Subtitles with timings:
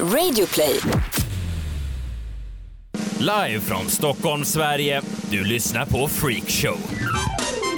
[0.00, 0.80] Radioplay.
[3.18, 5.02] Live från Stockholm, Sverige.
[5.30, 6.78] Du lyssnar på Freakshow.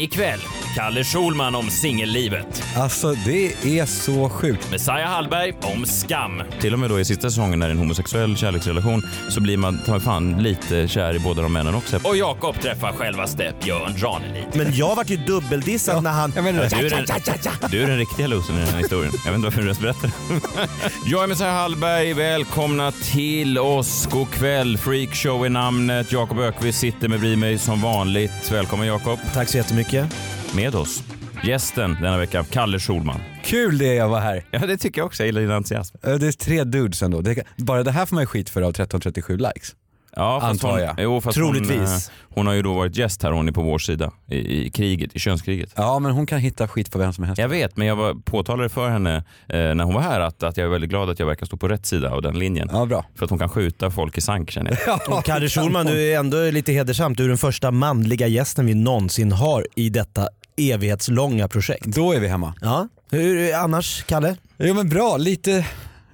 [0.00, 0.40] Ikväll,
[0.76, 2.64] Kalle Schulman om singellivet.
[2.76, 4.70] Alltså det är så sjukt.
[4.70, 6.42] Messiah Hallberg om skam.
[6.60, 9.56] Till och med då i sista säsongen när det är en homosexuell kärleksrelation så blir
[9.56, 12.00] man ta mig fan lite kär i båda de männen också.
[12.04, 14.44] Och Jakob träffar självaste Björn Ranelid.
[14.54, 16.32] Men jag vart ju dubbeldissad när han...
[16.36, 16.68] Jag menar.
[16.70, 19.12] Du är, den, du är den riktiga losern i den här historien.
[19.24, 20.10] Jag vet inte varför du ens berättar.
[21.06, 22.12] Jag är Messiah Hallberg.
[22.12, 24.08] Välkomna till oss.
[24.10, 24.78] God kväll.
[24.78, 26.12] Freakshow är namnet.
[26.12, 28.50] Jakob Ökvist sitter med mig som vanligt.
[28.52, 29.18] Välkommen Jakob.
[29.34, 30.14] Tack så jättemycket.
[30.54, 31.02] Med oss.
[31.44, 33.20] Gästen denna vecka, Kalle Schulman.
[33.44, 34.44] Kul det är att vara här.
[34.50, 35.22] Ja, det tycker jag också.
[35.22, 35.96] Jag gillar din entusiasm.
[36.02, 37.20] Det är tre dudes ändå.
[37.20, 39.74] Det, bara det här får man ju skit för av 1337 likes.
[40.16, 40.94] Ja, fast Antar hon, jag.
[40.98, 41.78] Jo, fast Troligtvis.
[41.78, 44.66] Hon, eh, hon har ju då varit gäst här, hon är på vår sida i,
[44.66, 45.72] i kriget, i könskriget.
[45.76, 47.38] Ja men hon kan hitta skit på vem som helst.
[47.38, 50.56] Jag vet, men jag var påtalade för henne eh, när hon var här att, att
[50.56, 52.68] jag är väldigt glad att jag verkar stå på rätt sida av den linjen.
[52.72, 53.04] Ja bra.
[53.14, 55.24] För att hon kan skjuta folk i sank känner jag.
[55.24, 57.18] Kalle Schulman, du är ändå lite hedersamt.
[57.18, 61.84] Du är den första manliga gästen vi någonsin har i detta evighetslånga projekt.
[61.86, 62.54] Då är vi hemma.
[62.60, 62.88] Ja.
[63.10, 64.36] Hur är annars, Kalle?
[64.58, 65.66] Jo men bra, lite.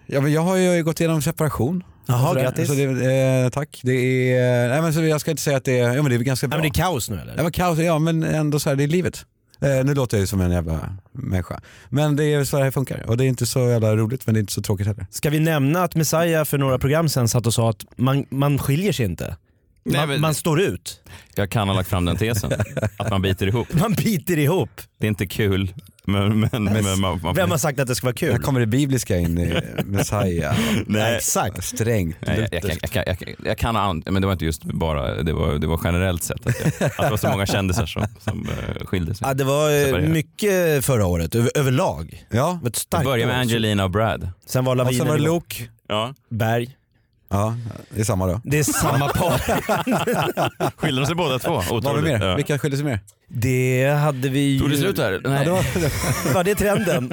[0.06, 1.84] Ja, men jag har ju gått igenom separation.
[2.06, 2.68] Jaha, grattis.
[2.68, 3.80] Så det, eh, tack.
[3.82, 3.92] Det
[4.32, 6.18] är, nej men så jag ska inte säga att det är, ja men det är
[6.18, 6.56] ganska Ja, bra.
[6.58, 7.34] men det är kaos nu eller?
[7.36, 9.26] Ja men kaos, ja men ändå så här, det är livet.
[9.60, 11.60] Eh, nu låter jag ju som en jävla människa.
[11.88, 14.34] Men det är så här det funkar och det är inte så jävla roligt men
[14.34, 15.06] det är inte så tråkigt heller.
[15.10, 18.58] Ska vi nämna att Messiah för några program sen satt och sa att man, man
[18.58, 19.36] skiljer sig inte.
[19.84, 21.00] Man, Nej, men- man står ut.
[21.34, 22.52] Jag kan ha lagt fram den tesen,
[22.98, 23.68] att man biter ihop.
[23.80, 24.70] Man biter ihop.
[24.98, 25.72] Det är inte kul,
[26.06, 28.42] men, men, men man, man Vem har sagt att det ska vara Här kul?
[28.42, 30.56] kommer det bibliska in i Messiah.
[30.86, 31.16] Nej.
[31.16, 31.64] Exakt.
[31.64, 32.16] Strängt.
[32.20, 35.22] Nej, jag, jag, kan- jag, jag, jag kan ha men det var inte just bara,
[35.22, 38.06] det var, det var generellt sett att, jag, att det var så många kändisar som,
[38.20, 39.26] som uh, skilde sig.
[39.28, 40.10] Ja, det var eh, Separerat.
[40.10, 42.24] mycket förra året, över, överlag.
[42.30, 43.40] Ja, Det började med.
[43.40, 44.28] Angelina och Brad.
[44.46, 45.18] Sen var och så lavinen var.
[45.18, 45.64] Luke.
[45.88, 46.14] Ja.
[46.30, 46.76] Berg.
[47.32, 47.56] Ja,
[47.90, 48.40] det är samma då.
[48.44, 49.38] Det är samma par.
[50.76, 51.50] Skilde de sig båda två?
[51.52, 52.04] Vad har vi Otroligt.
[52.20, 52.26] mer?
[52.28, 52.36] Ja.
[52.36, 53.00] Vilka skiljer sig mer?
[53.28, 54.58] Det hade vi ju...
[54.60, 54.98] Tog det slut?
[54.98, 55.44] Ja, Nej.
[55.44, 55.64] det var,
[56.34, 57.12] Var det trenden?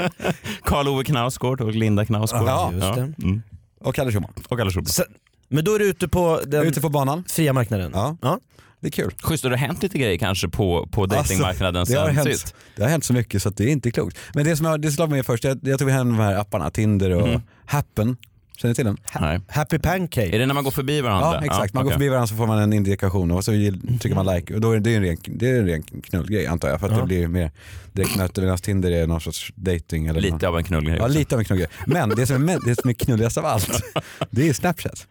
[0.64, 2.48] Karl-Ove Knausgård och Linda Knausgård.
[2.48, 3.14] Ja, just det.
[3.24, 3.42] Mm.
[3.82, 4.34] och Kalle Schumann.
[4.50, 4.86] Och Kalle Schulman.
[4.86, 5.06] Sen,
[5.48, 7.24] men då är du ute på den Ute på banan.
[7.28, 7.92] fria marknaden?
[7.94, 8.18] Ja.
[8.22, 8.40] ja.
[8.82, 9.14] Det är kul.
[9.24, 12.30] Schysst, det har hänt lite grejer kanske på, på datingmarknaden Alltså, det, har sen hänt,
[12.30, 12.56] sist.
[12.76, 14.18] det har hänt så mycket så att det är inte klokt.
[14.34, 16.70] Men det som jag, det slog mig först, jag, jag tog hem de här apparna,
[16.72, 17.42] Tinder och Mhm.
[17.66, 18.18] Happen.
[18.62, 18.98] Känner ni till den?
[19.22, 19.40] Nej.
[19.48, 20.36] Happy Pancake.
[20.36, 21.32] Är det när man går förbi varandra?
[21.34, 21.96] Ja exakt, man går okej.
[21.98, 24.80] förbi varandra så får man en indikation och så trycker man like och då är
[24.80, 27.00] det, en ren, det är en ren knullgrej antar jag för att Ja.
[27.00, 27.52] det blir mer
[27.94, 31.40] direktnötter medan Tinder är någon sorts dating eller Lite av en knullgrej Ja lite av
[31.40, 31.70] en knullgrej.
[31.86, 33.84] Men det som är, det som är knulligast av allt,
[34.32, 35.08] det är Snapchat.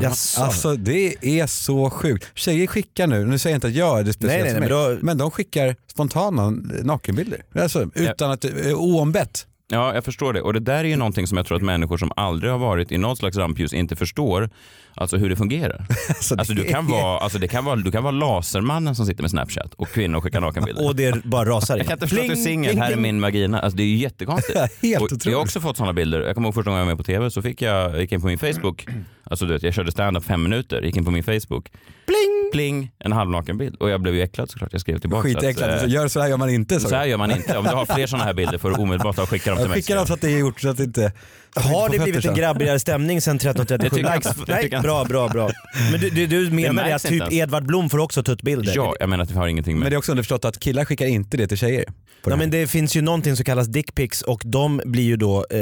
[0.00, 0.40] Jaså?
[0.42, 2.26] Alltså det är så sjukt.
[2.34, 4.70] Tjejer skickar nu, nu säger jag inte att jag är det speciellt Nej, nej, nej,
[4.70, 6.50] men då- men de skickar spontana
[6.82, 7.42] nakenbilder.
[7.54, 9.46] Alltså utan att, eh, oombett.
[9.72, 10.40] Ja, jag förstår det.
[10.42, 12.92] Och det där är ju någonting som jag tror att människor som aldrig har varit
[12.92, 14.50] i något slags rampljus inte förstår.
[14.94, 15.86] Alltså hur det fungerar.
[16.08, 19.22] Alltså, Alltså, du, kan vara, alltså det kan vara, du kan vara lasermannen som sitter
[19.22, 20.86] med Snapchat och kvinnor skickar nakenbilder.
[20.86, 21.88] Och det bara rasar Jag in.
[21.88, 23.60] kan inte förstå att du är singel, här är min vagina.
[23.60, 24.58] Alltså det är ju jättekonstigt.
[24.58, 25.24] Helt och jag otroligt.
[25.36, 26.20] har också fått sådana bilder.
[26.20, 28.20] Jag kommer ihåg första gången jag var med på tv så fick jag, gick in
[28.20, 28.86] på min Facebook,
[29.32, 31.70] alltså du vet, jag körde stand-up fem minuter, gick in på min Facebook,
[32.06, 32.50] Pling!
[32.52, 33.74] pling, en halvnaken bild.
[33.74, 35.28] Och jag blev ju äcklad såklart, jag skrev tillbaka.
[35.28, 35.62] Skitäckligt.
[35.62, 36.80] att, eh, Gör så här gör man inte.
[36.80, 37.58] Så här gör man inte.
[37.58, 39.82] Om du har fler sådana här bilder får du omedelbart skicka dem till mig.
[39.82, 41.12] skickar dem så att det är gjort så att det inte...
[41.54, 44.36] Har det blivit en grabbigare stämning sen 1337 Det tycker jag- likes?
[44.46, 45.50] det Nej, bra, bra, bra.
[45.90, 47.32] Men du, du, du menar det att typ ens.
[47.34, 48.72] Edvard Blom får också tuttbilder?
[48.76, 50.84] Ja, jag menar att vi har ingenting med Men det är också underförstått att killar
[50.84, 51.84] skickar inte det till tjejer.
[52.24, 55.58] Det men det finns ju någonting som kallas dickpics och de blir ju då eh,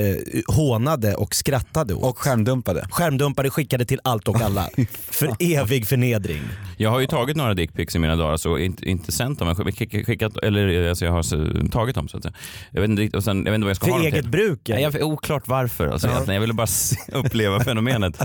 [0.54, 2.04] hånade och skrattade åt.
[2.04, 2.86] Och skärmdumpade.
[2.90, 4.68] Skärmdumpade skickade till allt och alla.
[5.10, 6.40] För evig förnedring.
[6.76, 9.56] Jag har ju tagit några dickpics i mina dagar, så inte, inte sänt dem, men
[9.72, 12.34] skick- skickat, eller alltså jag har tagit dem så att säga.
[12.70, 14.20] Jag vet inte, och sen, jag vet inte vad jag ska ha För dem eget
[14.22, 14.30] till.
[14.30, 14.60] bruk?
[14.68, 15.79] Nej, jag, oklart varför.
[15.88, 16.12] Alltså, Ja.
[16.12, 16.34] egentligen.
[16.34, 18.20] Jag ville bara se, uppleva fenomenet.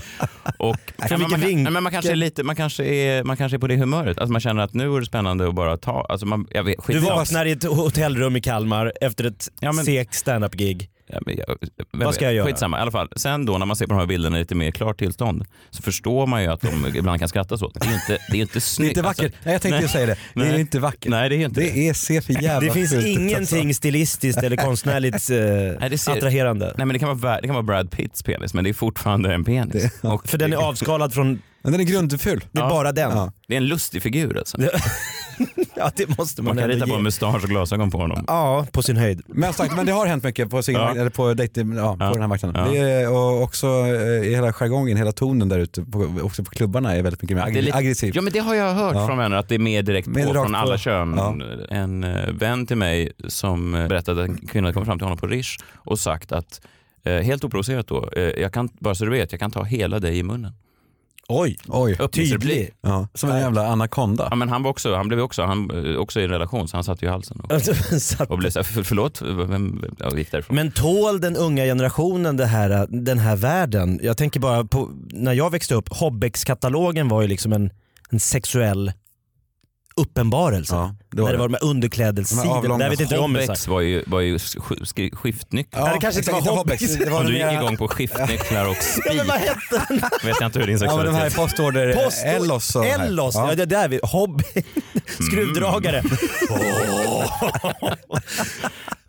[0.58, 0.78] Och,
[1.10, 1.74] men, man, kan- vinkel?
[1.74, 4.18] men man, kanske är lite, man, kanske är, man kanske är på det humöret.
[4.18, 6.06] Alltså, man känner att nu är det spännande att bara ta.
[6.10, 9.86] Alltså, man, jag vet, Du vaknar i ett hotellrum i Kalmar efter ett Ja, men-
[9.86, 10.90] segt standup-gig.
[11.08, 11.46] Ja, men jag,
[11.92, 12.46] vem Vad ska jag göra?
[12.48, 12.78] Skitsamma.
[12.78, 13.10] I alla fall.
[13.16, 15.82] Sen då när man ser på de här bilderna i lite mer klart tillstånd så
[15.82, 17.74] förstår man ju att de ibland kan skrattas åt.
[17.74, 18.90] Det är inte, det är inte Det är snyggt.
[18.90, 19.34] inte vackert.
[19.44, 20.18] Nej, jag tänkte ju säga det.
[20.34, 20.60] Det är Nej.
[20.62, 21.10] inte vackert.
[21.10, 23.74] Nej, det är inte Det är, ser för jävla Det finns ut, ingenting alltså.
[23.78, 25.38] stilistiskt eller konstnärligt eh,
[25.80, 26.66] Nej, det ser- attraherande.
[26.78, 29.34] Nej men det kan, vara, det kan vara Brad Pitts penis men det är fortfarande
[29.34, 30.00] en penis.
[30.02, 32.46] Och För den är avskalad från, Men den är grundful.
[32.52, 32.70] det är Ja.
[32.70, 33.12] bara den.
[33.12, 33.32] Ja.
[33.48, 34.58] det är en lustig figur alltså.
[35.76, 36.98] Ja det måste man, Man kan ändå rita på ge.
[36.98, 38.24] en mustasch och glasögon på honom.
[38.28, 39.22] Ja, på sin höjd.
[39.28, 41.02] Men, sagt, men det har hänt mycket på, singel, Ja.
[41.02, 42.12] eller på, dating, ja, på Ja.
[42.12, 42.66] den här marknaden.
[42.66, 42.72] Ja.
[42.72, 46.96] Det är, och också eh, hela jargongen, hela tonen där ute, på, också på klubbarna
[46.96, 48.12] är väldigt mycket mer Det är lite- aggressiv.
[48.16, 49.08] Ja men det har jag hört Ja.
[49.08, 50.58] från vänner att det är mer direkt Mer på rakt från på.
[50.58, 51.14] alla kön.
[51.18, 51.36] Ja.
[51.76, 55.06] En eh, vän till mig som eh, berättade att en kvinna hade kommit fram till
[55.06, 56.62] honom på Rish och sagt att
[57.08, 58.10] Eh, helt oprovocerat då.
[58.16, 60.54] Eh, jag kan, bara så du vet, jag kan ta hela dig i munnen.
[61.28, 61.98] Oj, Oj.
[62.12, 62.72] Tydlig.
[62.82, 64.28] Ja, som en jävla anakonda.
[64.30, 66.78] Ja, men han, var också, han blev också, han, eh, också i en relation så
[66.78, 67.62] han satt ju i halsen och,
[68.02, 70.56] Så att- och blev så här, för, förlåt, vem, jag gick därifrån.
[70.56, 74.00] Men tål den unga generationen det här, den här världen?
[74.04, 77.70] Jag tänker bara på när jag växte upp, Hobbex-katalogen var ju liksom en,
[78.10, 78.92] en sexuell
[80.02, 80.76] uppenbarelse.
[80.76, 81.40] Ja, det när var det det.
[81.40, 82.44] var de här underklädessidorna.
[82.44, 83.40] De här avlånga Där vet inte jag om det.
[83.42, 85.80] Hobbex var ju, var ju sk- skri- skiftnyckel.
[85.86, 86.84] Ja, det kanske inte var Hobbex.
[86.96, 89.98] Det var du gick igång på skiftnycklar och Ja, spik vad hette den?
[90.24, 91.36] vet jag inte hur din Ja men de här sexualitet...
[91.58, 93.50] postorder, Post- Ellos och Ellos, ja.
[93.50, 93.56] Ja.
[93.56, 94.42] det där vi, Hobb...
[95.30, 96.04] Skruvdragare.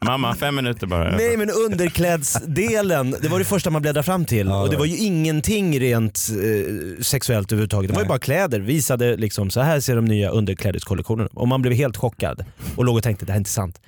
[0.06, 1.16] Mamma, fem minuter bara.
[1.16, 4.46] Nej men underklädsdelen, det var det första man bläddrade fram till.
[4.46, 7.90] Ja, och det var ju ingenting rent eh, sexuellt överhuvudtaget.
[7.90, 8.60] Det var ju bara kläder.
[8.60, 12.44] Visade liksom, så här ser de nya underklädeskollektionerna Och man blev helt chockad
[12.76, 13.80] och låg och tänkte det här är inte sant.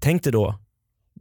[0.00, 0.58] Tänk dig då,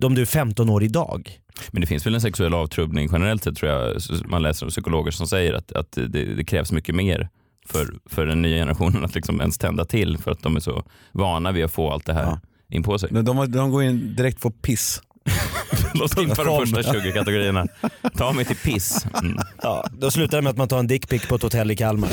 [0.03, 1.31] om du är 15 år idag.
[1.71, 4.01] Men det finns väl en sexuell avtrubbning generellt sett tror jag.
[4.25, 7.29] Man läser om psykologer som säger att, att det, det krävs mycket mer
[7.67, 10.83] för, för den nya generationen att liksom ens tända till för att de är så
[11.11, 12.39] vana vid att få allt det här Ja.
[12.71, 13.09] In på sig.
[13.11, 15.01] De, de, de går in direkt på piss.
[15.93, 17.67] Låt oss ta de första 20 kategorierna.
[18.17, 19.05] Ta mig till piss.
[19.23, 19.37] Mm.
[19.61, 22.09] Ja, då slutar det med att man tar en dickpic på ett hotell i Kalmar.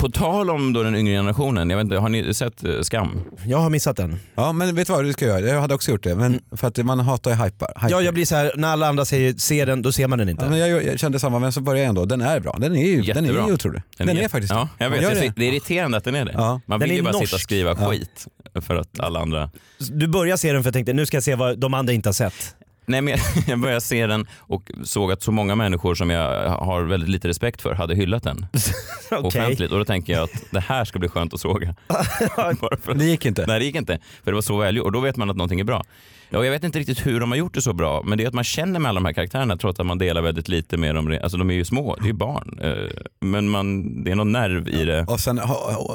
[0.00, 3.20] På tal om då den yngre generationen, jag vet inte, har ni sett eh, Skam?
[3.46, 4.16] Jag har missat den.
[4.34, 5.40] Ja men vet du vad du ska göra?
[5.40, 6.14] Jag hade också gjort det.
[6.14, 7.86] Men för att man hatar ju hypar.
[7.90, 10.28] Ja, jag blir så här, när alla andra säger se den, då ser man den
[10.28, 10.44] inte.
[10.44, 12.04] Ja, men jag, jag kände samma men så började jag ändå.
[12.04, 12.56] Den är bra.
[12.60, 13.42] Den är ju, den Jättebra.
[13.42, 13.82] är ju otrolig.
[13.96, 15.02] Den, är faktiskt Ja, jag vet.
[15.02, 15.20] Gör Det.
[15.20, 15.32] det.
[15.36, 16.32] det är irriterande att den är det.
[16.34, 16.60] Ja.
[16.66, 17.24] Man Den vill ju bara norsk.
[17.26, 17.90] sitta och skriva Ja.
[17.90, 18.26] skit
[18.60, 19.50] för att alla andra...
[19.78, 22.08] Du börjar se den för jag tänkte nu ska jag se vad de andra inte
[22.08, 22.56] har sett.
[22.90, 26.82] Nej, men jag- började se den och såg att så många människor som jag har
[26.82, 28.46] väldigt lite respekt för hade hyllat den
[29.10, 29.26] Okej.
[29.26, 29.72] offentligt.
[29.72, 31.74] Och då tänker jag att det här ska bli skönt att såga.
[32.60, 33.44] Bara för att- Det gick inte.
[33.46, 35.60] Nej det gick inte, för det var så välgjort och då vet man att någonting
[35.60, 35.84] är bra.
[36.32, 38.28] Ja, jag vet inte riktigt hur de har gjort det så bra, men det är
[38.28, 40.94] att man känner med alla de här karaktärerna trots att man delar väldigt lite med
[40.94, 41.18] dem.
[41.22, 42.58] Alltså de är ju små, det är ju barn.
[42.62, 42.72] Eh,
[43.20, 45.04] Men man, det är någon nerv i det.
[45.08, 45.40] Och sen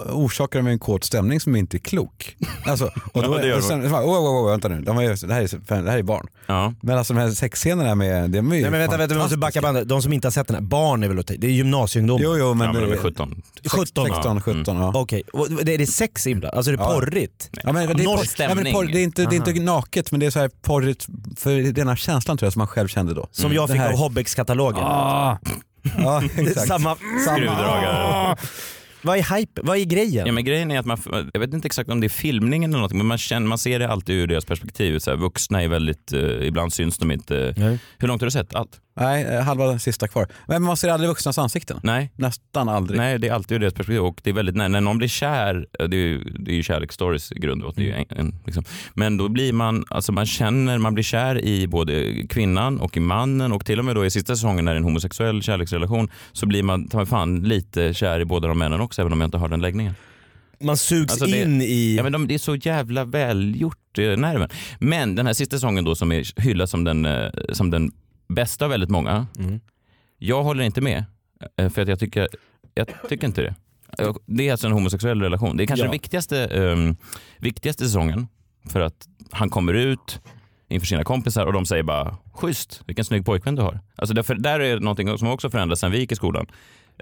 [0.09, 2.35] orsakar de en kåt stämning som inte är klok.
[2.65, 3.67] Alltså, och då, Ja, det gör och de.
[3.67, 6.03] sen, bara, oh, oh, oh, vänta nu, de är, det, här är, det här är
[6.03, 6.27] barn.
[6.47, 6.73] Ja.
[6.81, 9.37] Men alltså de här sexscenerna med, det är ju Nej men vänta, vänta vi måste
[9.37, 9.87] backa bandet.
[9.89, 12.23] De som inte har sett den här, barn är väl att Det är gymnasieungdomar.
[12.23, 13.41] Jo, jo, men, ja, men de är det- 17.
[13.65, 14.91] 17 16, 17, ja.
[14.95, 15.23] Okej,
[15.63, 16.57] det är det sex inblandat?
[16.57, 17.49] Alltså är det porrigt?
[17.63, 20.31] Ja, men det, är porr, det, är inte, det är inte naket men det är
[20.31, 21.07] så här porrigt
[21.37, 23.27] för den här känslan tror jag som man själv kände då.
[23.31, 24.81] Som jag Det fick här- av Hobbex-katalogen.
[24.81, 25.37] Ja,
[25.81, 25.89] Det
[26.41, 26.67] är exakt.
[26.67, 26.95] Samma...
[26.95, 28.35] Skruvdragare.
[29.01, 29.61] Vad är hype?
[29.63, 30.25] Vad är grejen?
[30.27, 30.97] Ja, men grejen är att man,
[31.33, 33.79] jag vet inte exakt om det är filmningen eller något, men man, känner, man ser
[33.79, 34.99] det alltid ur deras perspektiv.
[34.99, 37.53] Så här, vuxna är väldigt, eh, ibland syns de inte.
[37.57, 37.79] Nej.
[37.97, 38.55] Hur långt har du sett?
[38.55, 38.79] Allt?
[38.99, 40.27] Nej, eh, halva sista kvar.
[40.47, 41.79] Men man ser aldrig vuxnas ansikten.
[41.83, 42.11] Nej.
[42.15, 42.97] Nästan aldrig.
[42.99, 45.07] Nej, det är alltid ur deras perspektiv och det är väldigt när, när någon blir
[45.07, 48.05] kär, eh, det är ju, det är ju kärleksstories i grund och botten, ju en,
[48.09, 48.63] en, liksom.
[48.93, 52.99] Men då blir man, alltså man känner, man blir kär i både kvinnan och i
[52.99, 56.11] mannen och till och med då i sista säsongen när det är en homosexuell kärleksrelation
[56.31, 59.21] så blir man ta mig fan lite kär i båda de männen också även om
[59.21, 59.95] jag inte har den läggningen.
[60.59, 61.95] Man sugs Alltså det- in i...
[61.97, 64.49] Ja, men de, det är så jävla välgjort, eh, nerven.
[64.79, 67.91] Men den här sista säsongen då som är hyllad som den, eh, som den
[68.27, 69.59] bästa av väldigt många, Mm.
[70.17, 71.05] jag håller inte med.
[71.57, 72.27] eh, För att jag tycker,
[72.73, 73.55] jag tycker inte det.
[74.25, 75.57] Det är alltså en homosexuell relation.
[75.57, 75.85] Det är kanske Ja.
[75.85, 76.95] den viktigaste, ehm,
[77.39, 78.27] viktigaste säsongen.
[78.69, 80.21] För att han kommer ut
[80.67, 83.79] inför sina kompisar och de säger bara schysst, vilken snygg pojkvän du har.
[83.95, 86.45] Alltså därför, där är någonting som också förändrats sen vi gick i skolan.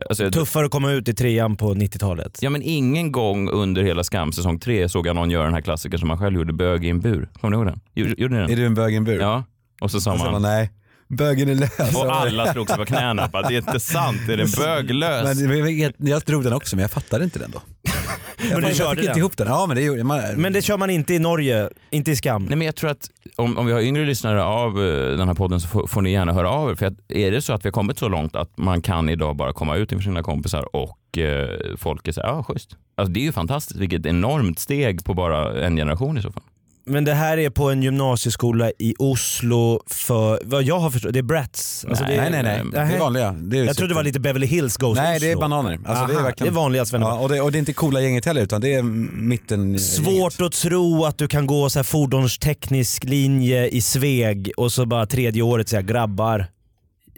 [0.10, 2.39] Alltså, Tuffare att komma ut i trean på 90-talet.
[2.42, 5.62] Ja men ingen gång under hela Skam säsong tre såg jag någon göra den här
[5.62, 7.30] klassikern som man själv gjorde, bög i en bur.
[7.42, 7.80] Kommer ni ihåg den?
[8.18, 8.56] Gjorde, ni Är den?
[8.58, 9.20] du en bög i en bur?
[9.20, 9.44] Ja.
[9.82, 10.72] Och så sa Och så man, bara, nej,
[11.07, 11.95] bögen är lös.
[11.95, 13.27] och alla slog sig på knäna.
[13.27, 15.39] Bara, det är inte sant, är den böglös?
[15.39, 17.62] Men, men jag, jag drog den också men jag fattade inte den då.
[18.51, 19.17] Men du jag körde fick inte den?
[19.19, 19.48] ihop den.
[19.48, 20.22] Ja men det gjorde man.
[20.36, 22.45] Men det kör man inte i Norge, inte i Skam.
[22.45, 25.36] Nej men jag tror att om, om vi har yngre lyssnare av eh, den här
[25.36, 26.75] podden så får, får ni gärna höra av er.
[26.75, 29.36] För att är det så att vi har kommit så långt att man kan idag
[29.36, 32.75] bara komma ut inför sina kompisar och eh, folk är så här, ja schysst.
[32.98, 36.43] Alltså det är ju fantastiskt, vilket enormt steg på bara en generation i så fall.
[36.86, 41.20] Men det här är på en gymnasieskola i Oslo för, vad jag har förstått, det
[41.20, 41.86] är Brats.
[41.90, 43.32] Alltså Nej, det, nej nej nej, det är vanliga.
[43.32, 45.25] Det är Jag trodde det var lite Beverly Hills Goes Nej Oslo.
[45.28, 45.80] det är bananer.
[45.86, 46.54] Alltså, det är verkligen...
[46.54, 46.86] det är vanliga.
[46.92, 49.80] Ja, och, det, och det är inte coola gänget heller utan det är mitten.
[49.80, 54.86] Svårt att tro att du kan gå så här fordonsteknisk linje i Sveg och så
[54.86, 56.46] bara tredje året säga grabbar,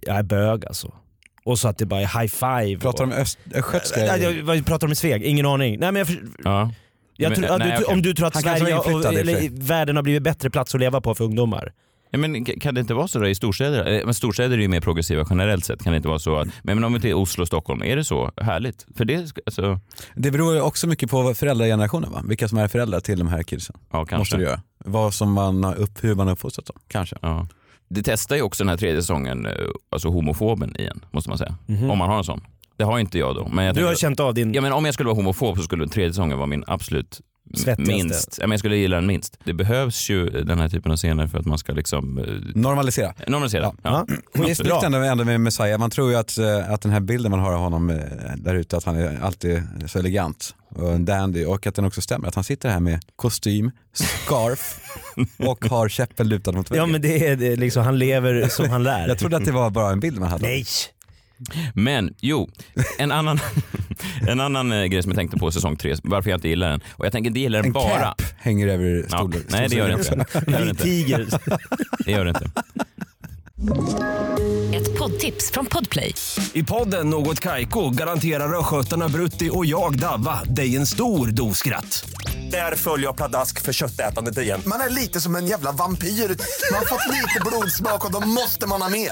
[0.02, 0.94] jag är bög alltså.
[1.44, 2.32] Och så att det bara är high
[2.66, 2.82] five.
[2.82, 4.00] Pratar de öst, östgötska?
[4.00, 5.24] Nej, jag, pratar i Sveg?
[5.24, 5.80] Ingen aning.
[5.80, 6.72] Nej, men jag, för- Ja.
[7.18, 7.94] Jag Men, tror, ja, nej, du, okej.
[7.96, 9.96] Om du tror att Han kanske Sverige var och, inflyttad i och för eller, världen
[9.96, 11.74] har blivit bättre plats att leva på för ungdomar.
[12.12, 13.94] Ja, men k- kan det inte vara så då i storstäder?
[14.00, 15.84] Eh, Men storstäder är ju mer progressiva generellt sett.
[15.84, 17.96] Kan det inte vara så att, men men om vi till Oslo och Stockholm, är
[17.96, 18.86] det så härligt?
[18.96, 19.80] För det, alltså,
[20.16, 22.24] Det beror ju också mycket på föräldragenerationen va?
[22.28, 23.76] Vilka som är föräldrar till de här kidsen.
[23.92, 24.18] ja kanske.
[24.18, 24.62] Måste det göra.
[24.86, 26.78] Vad som man har upp, hur man har uppfostrat dem.
[26.88, 27.16] Kanske.
[27.22, 27.48] Ja.
[27.90, 29.52] Det testar ju också den här tredje säsongen, eh,
[29.92, 31.56] alltså homofoben igen, måste man säga.
[31.68, 32.42] Om man har en sån.
[32.78, 33.48] Det har inte jag då.
[33.48, 34.54] Men jag Du har känt av din...
[34.54, 37.22] Ja, men om jag skulle vara homofob så skulle den tredje säsongen vara min absolut
[37.54, 37.94] Svettigaste.
[37.94, 38.38] minst.
[38.42, 39.38] Ja, men jag skulle gilla den minst.
[39.44, 42.26] Det behövs ju den här typen av scener för att man ska liksom eh,
[42.62, 43.14] Normalisera.
[43.28, 43.64] normalisera.
[43.64, 43.74] Ja.
[43.84, 44.06] Ja.
[44.34, 44.44] Ja.
[44.44, 45.80] Det är snyggt ändå, ändå med Messiah.
[45.80, 47.98] Man tror ju att, eh, att den här bilden man har av honom eh,
[48.38, 52.02] där ute, att han är alltid så elegant och en dandy och att den också
[52.02, 52.28] stämmer.
[52.28, 54.80] Att han sitter här med kostym, scarf
[55.50, 56.86] och har käppen lutad mot väggen.
[56.86, 59.08] Ja men det är det är liksom, han lever som han lär.
[59.08, 60.48] Jag trodde att det var bara en bild man hade.
[60.48, 60.66] Nej!
[61.74, 62.50] Men jo,
[62.98, 63.40] en annan,
[64.28, 66.82] en annan eh, grej som jag tänkte på säsong tre, varför jag inte gillar den.
[66.92, 68.00] Och jag tänker inte gilla den En bara.
[68.00, 69.44] cap hänger över Ja, stolen.
[69.50, 70.26] nej det gör det inte.
[70.46, 70.84] Det gör det inte.
[70.84, 71.28] tiger.
[72.06, 72.52] Det gör det inte.
[74.74, 76.16] Ett poddtips från Podplay.
[76.54, 82.10] I podden Något Kaiko garanterar östgötarna Brutti och jag, Davva, dig en stor dos skratt.
[82.52, 84.62] Där följer jag pladask för köttätandet igen.
[84.66, 86.08] Man är lite som en jävla vampyr.
[86.08, 89.12] Man har fått lite blodsmak och då måste man ha mer.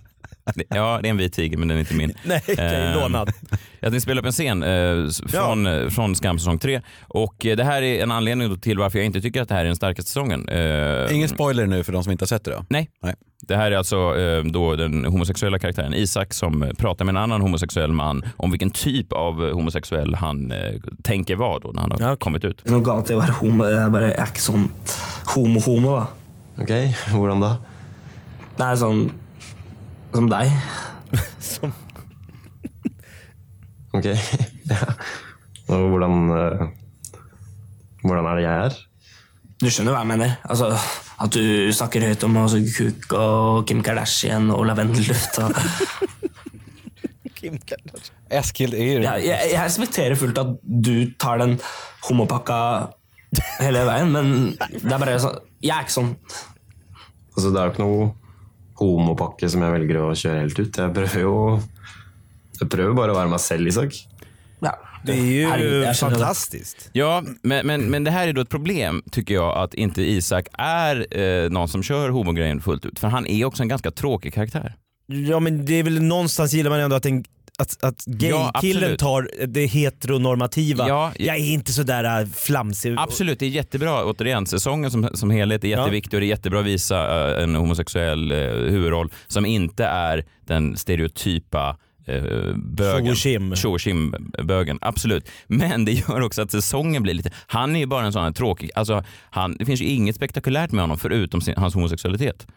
[0.69, 2.13] Ja, det är en vit tiger men den är inte min.
[2.23, 3.29] Nej, okej, Ehm, lånad.
[3.79, 7.45] Jag tänkte spela upp en scen eh, s- från, eh, från Skam säsong 3 och
[7.45, 9.61] eh, det här är en anledning då till varför jag inte tycker att det här
[9.61, 10.49] är den starkaste säsongen.
[10.49, 12.65] Eh, Ingen spoiler nu för de som inte har sett det då.
[12.69, 12.89] Nej.
[13.03, 13.15] Nej.
[13.47, 17.41] Det här är alltså eh, då den homosexuella karaktären Isak som pratar med en annan
[17.41, 20.53] homosexuell man om vilken typ av homosexuell han
[21.03, 22.17] tänker vara då när han har Ja, okej.
[22.19, 22.65] kommit ut.
[22.69, 23.65] Noe galt i å være homo.
[23.65, 24.67] Jeg bare er ikke sånn
[25.35, 26.07] homo-homo, da.
[26.63, 26.71] Ok,
[27.11, 27.55] hvordan da?
[30.11, 30.51] Er sånn som deg.
[33.91, 34.85] Ok, ja.
[35.67, 36.61] Og hvordan, eh,
[38.05, 38.77] hvordan er det jeg er?
[39.59, 40.37] Du skjønner hva jeg mener?
[40.47, 40.69] Altså,
[41.19, 41.43] At du
[41.75, 45.41] snakker høyt om altså, kuk og Kim Kardashian og lavendelluft.
[45.43, 45.51] Og...
[48.31, 51.57] Eskil är ju Jeg, jeg, jeg respekterer fullt at du tar den
[52.05, 52.57] homopakka
[53.59, 56.11] hele veien, men det er bare sånn Jeg er ikke sånn.
[57.33, 58.05] Altså, det er jo ikke noe
[58.81, 60.81] homopakke som jeg velger å kjøre helt ut.
[60.83, 61.35] Jeg prøver jo
[62.61, 63.95] Jeg prøver bare å være meg selv, Isak.
[64.61, 64.75] Ja.
[65.03, 65.93] Det är ju det.
[65.93, 66.89] fantastiskt.
[66.93, 70.47] Ja, men, men, men det här är då ett problem tycker jag att inte Isak
[70.53, 72.99] är eh, någon som kör homogrejen fullt ut.
[72.99, 74.75] För han är också en ganska tråkig karaktär.
[75.07, 77.23] Ja men det är väl någonstans gillar man ändå att, en,
[77.59, 78.99] att, att Ja, gay-killen absolut.
[78.99, 80.87] tar det heteronormativa.
[80.87, 82.95] Ja, jag är inte sådär äh, flamsig.
[82.97, 84.05] Absolut, det är jättebra.
[84.05, 87.55] Återigen, säsongen som, som helhet är jätteviktig och det är jättebra att visa eh, en
[87.55, 91.77] homosexuell eh, huvudroll som inte är den stereotypa
[92.55, 93.05] bögen.
[93.05, 93.55] Tjo och tjim.
[93.55, 95.29] Tjo och tjim-bögen, absolut.
[95.47, 97.31] Men det gör också att säsongen blir lite...
[97.47, 98.69] Han är ju bara en sån här tråkig...
[98.75, 102.47] Alltså, han, det finns ju inget spektakulärt med honom förutom sin, hans homosexualitet.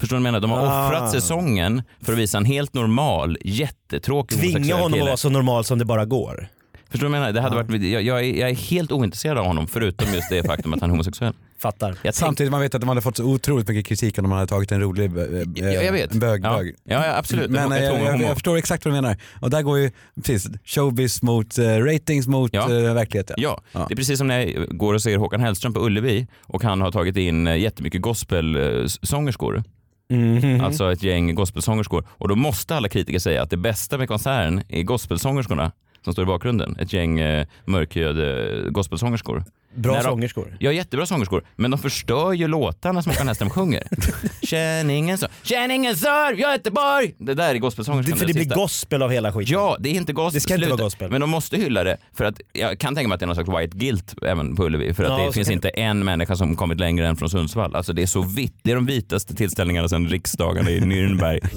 [0.00, 0.40] Förstår du vad jag menar?
[0.40, 0.86] De har Ah.
[0.88, 5.04] offrat säsongen för att visa en helt normal, jättetråkig Tvinga honom att kille.
[5.04, 6.48] vara så normal som det bara går.
[6.90, 7.32] Förstår du vad jag menar?
[7.32, 10.42] Det hade varit, jag, jag, är, jag är helt ointresserad av honom förutom just det
[10.46, 11.34] faktum att han är homosexuell.
[11.58, 11.96] Fattar.
[12.02, 14.46] Jag Samtidigt man vet att de hade fått så otroligt mycket kritik om de hade
[14.46, 15.22] tagit en rolig eh,
[15.54, 16.12] Ja, jag vet.
[16.12, 16.56] en bög, ja.
[16.56, 16.74] bög.
[16.84, 17.50] Ja, ja, absolut.
[17.50, 19.16] Men jag, jag, jag, jag, förstår exakt vad du menar.
[19.40, 19.90] Och där går ju
[20.24, 22.62] precis showbiz mot eh, ratings mot Ja.
[22.62, 23.36] eh, verkligheten.
[23.38, 23.84] Ja, Ja.
[23.88, 26.80] det är precis som när jag går och ser Håkan Hellström på Ullevi och han
[26.80, 29.64] har tagit in eh, jättemycket gospelsångerskor.
[30.14, 30.60] Mm.
[30.60, 32.04] Alltså ett gäng gospelsångerskor.
[32.10, 35.72] Och då måste alla kritiker säga att det bästa med konserten är gospelsångerskorna
[36.04, 36.76] som står i bakgrunden.
[36.78, 39.44] Ett gäng eh, mörkhyade eh, gospelsångerskor.
[39.74, 40.56] Bra de- sångerskor.
[40.60, 41.44] Ja, jättebra sångerskor.
[41.56, 43.82] Men de förstör ju låtarna som Håkan Hellström sjunger.
[44.42, 47.14] Känn ingen sorg, känn ingen sorg, Göteborg!
[47.18, 48.12] Det där är gospelsångerskan.
[48.12, 48.56] Det, för det det blir sista.
[48.56, 49.52] gospel av hela skiten.
[49.52, 50.34] Ja, det är inte gospel.
[50.36, 51.10] Det ska inte vara gospel.
[51.10, 51.96] Men de måste hylla det.
[52.12, 54.64] För att jag kan tänka mig att det är någon slags white guilt även på
[54.64, 54.94] Ullevi.
[54.94, 57.76] För att Ja, det finns inte en människa som kommit längre än från Sundsvall.
[57.76, 58.54] Alltså det är så vitt.
[58.62, 61.40] Det är de vitaste tillställningarna sedan riksdagen i Nürnberg.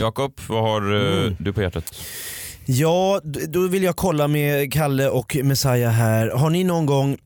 [0.00, 1.36] Jakob, vad har eh, Mm.
[1.38, 1.94] du på hjärtat?
[2.66, 6.30] Ja, då vill jag kolla med Kalle och Messiah här.
[6.30, 7.16] Har ni någon gång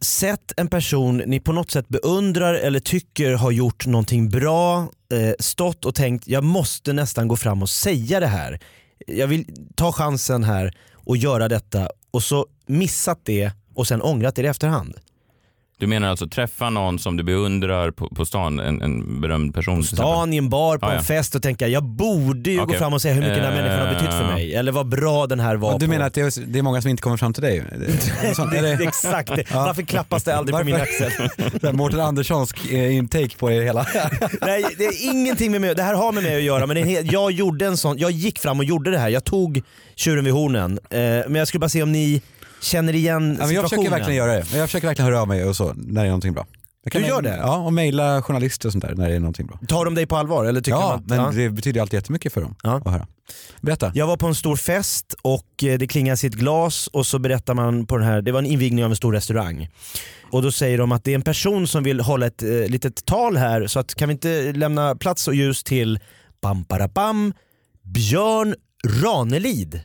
[0.00, 4.80] sett en person ni på något sätt beundrar eller tycker har gjort någonting bra,
[5.12, 8.60] eh, stått och tänkt jag måste nästan gå fram och säga det här.
[9.06, 9.44] Jag vill
[9.74, 14.46] ta chansen här och göra detta och så missat det och sen ångrat det i
[14.46, 14.94] efterhand.
[15.80, 19.76] Du menar alltså träffa någon som du beundrar på, på stan, en, en berömd person?
[19.76, 20.98] På stan, i en bar, på Ja, ja.
[20.98, 22.72] en fest och tänka jag borde ju Okej.
[22.74, 24.28] gå fram och säga hur mycket den här människan har betytt för Eh.
[24.34, 24.54] mig.
[24.54, 25.90] Eller vad bra den här var du på.
[25.90, 27.64] menar att det är, det är många som inte kommer fram till dig?
[28.52, 29.44] Det, det, exakt det.
[29.50, 29.64] Ja.
[29.66, 31.12] Varför klappas det aldrig på min axel?
[31.72, 33.86] Mårten Anderssons eh, intake på det hela.
[34.40, 36.80] Nej, det är ingenting med mig, det här har med mig att göra men det
[36.82, 39.08] är helt, jag gjorde en sån, jag gick fram och gjorde det här.
[39.08, 39.62] Jag tog
[39.96, 40.78] tjuren vid hornen.
[40.90, 42.22] Eh, men jag skulle bara se om ni
[42.60, 43.90] känner igen Ja, men jag försöker situationen.
[43.90, 44.56] verkligen göra det.
[44.58, 46.46] Jag försöker verkligen höra av mig och så när det är någonting bra.
[46.92, 47.36] Du gör det?
[47.36, 49.58] Ja, och mejla journalister och sånt där när det är någonting bra.
[49.68, 50.44] Tar de dig på allvar?
[50.44, 51.30] Eller tycker de Ja, att, men ja.
[51.34, 52.76] det betyder alltid jättemycket för dem Ja.
[52.84, 53.06] att höra.
[53.60, 53.92] Berätta.
[53.94, 57.18] Jag var på en stor fest och eh, det klingas i ett glas och så
[57.18, 59.68] berättar man på den här, det var en invigning av en stor restaurang.
[60.30, 63.04] Och då säger de att det är en person som vill hålla ett eh, litet
[63.04, 65.98] tal här så att kan vi inte lämna plats och ljus till
[66.42, 67.32] bam, bam,
[67.82, 68.54] Björn
[69.02, 69.80] Ranelid.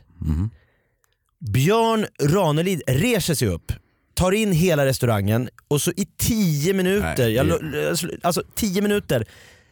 [1.40, 3.72] Björn Ranelid reser sig upp,
[4.14, 7.60] tar in hela restaurangen och så i 10 minuter, Nej, jag,
[8.22, 9.26] alltså 10 minuter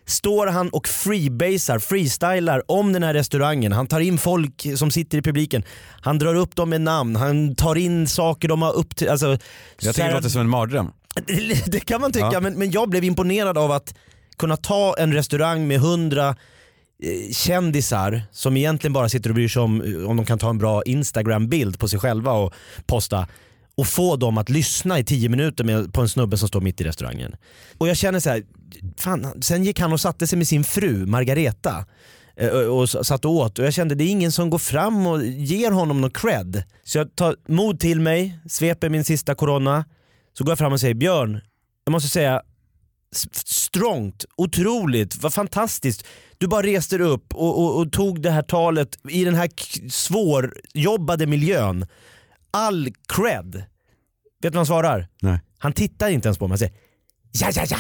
[0.07, 3.73] står han och freebasar, freestylar om den här restaurangen.
[3.73, 5.63] Han tar in folk som sitter i publiken.
[6.01, 9.27] Han drar upp dem med namn, han tar in saker de har upp till, alltså,
[9.27, 9.39] Jag
[9.79, 10.93] tycker så här- det låter som en mardröm.
[11.67, 12.41] det kan man tycka, Ja.
[12.41, 13.95] men, men jag blev imponerad av att
[14.39, 16.37] kunna ta en restaurang med hundra
[17.05, 20.51] Eh, kändisar som egentligen bara sitter och bryr sig om eh, om de kan ta
[20.51, 22.55] en bra Instagram-bild på sig själva och
[22.87, 23.29] posta
[23.75, 26.81] och få dem att lyssna i tio minuter med, på en snubbe som står mitt
[26.81, 27.37] i restaurangen.
[27.79, 28.43] Och jag känner så här,
[28.97, 31.85] fan, sen gick han och satte sig med sin fru Margareta
[32.37, 35.07] eh, och och satt och åt och jag kände det är ingen som går fram
[35.07, 36.63] och ger honom någon cred.
[36.85, 39.85] Så jag tar mod till mig, sveper min sista corona,
[40.39, 41.41] så går jag fram och säger Björn,
[41.85, 42.43] jag måste säga
[43.13, 46.05] s- strongt, otroligt, vad fantastiskt.
[46.39, 49.51] Du bara reste dig upp och, och, och tog det här talet i den här
[49.91, 51.87] svårjobbade miljön.
[52.51, 53.55] All cred.
[53.55, 53.65] Vet
[54.43, 55.09] du vad han svarar?
[55.23, 55.41] Nej.
[55.59, 56.73] Han tittar inte ens på mig, han säger
[57.33, 57.77] ja ja ja.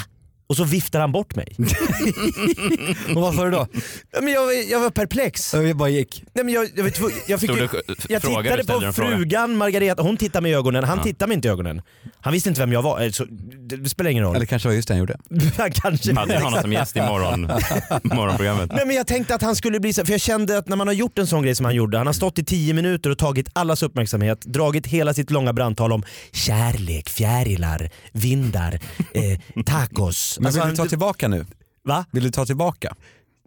[0.53, 1.57] Och så viftar han bort mig.
[3.15, 3.67] Och vad sa du då?
[4.13, 5.55] Ja, men jag, jag var perplex.
[5.55, 6.25] Jag bara gick.
[6.33, 6.93] Nej, men jag, jag,
[7.29, 7.69] jag, fick det-
[8.09, 11.49] jag tittade du på frugan Margareta, hon tittade mig i ögonen, han tittade mig inte
[11.49, 11.83] i ögonen.
[12.21, 14.37] Han visste inte vem jag var, eh, så det, det spelar ingen roll.
[14.37, 15.17] Eller kanske var just det han gjorde.
[15.75, 16.15] Kanske.
[16.15, 17.41] Hade honom som gäst i morgon,
[18.03, 18.71] morgonprogrammet?
[18.75, 20.87] Nej men jag tänkte att han skulle bli så, för jag kände att när man
[20.87, 23.19] har gjort en sån grej som han gjorde, han har stått i 10 minuter och
[23.19, 28.79] tagit allas uppmärksamhet, dragit hela sitt långa brandtal om kärlek, fjärilar, vindar,
[29.15, 30.39] eh, tacos.
[30.43, 31.47] Men Alltså, vill du ta tillbaka nu?
[31.85, 32.05] Va?
[32.11, 32.95] Vill du ta tillbaka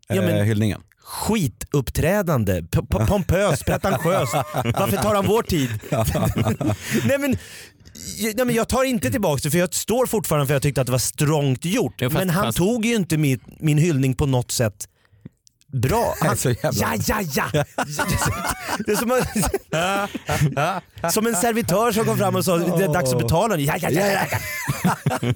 [0.08, 0.82] Ja, men- eh, hyllningen?
[1.08, 2.64] skituppträdande,
[3.08, 4.34] pompöst, pretentiöst.
[4.54, 5.70] Varför tar han vår tid?
[7.08, 7.38] nej, men,
[8.36, 10.88] nej men jag tar inte tillbaka det för jag står fortfarande för jag tyckte att
[10.88, 11.94] det var strångt gjort.
[12.02, 14.88] Ja, fast- men han fast- tog ju inte min, min hyllning på något sätt
[15.76, 16.14] bra.
[16.22, 17.64] Han, Så jävla- ja, ja, ja.
[18.86, 19.22] Det är som en,
[21.12, 23.64] som en servitör som kom fram och sa det är dags att betala nu.
[23.64, 24.38] Ja, ja, ja, ja.